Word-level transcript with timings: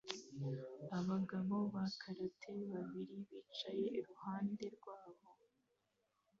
Abagabo 0.97 1.55
ba 1.73 1.85
karate 2.01 2.51
babiri 2.71 3.15
bicaye 3.29 3.85
iruhande 3.99 4.65
rwabo 4.75 5.29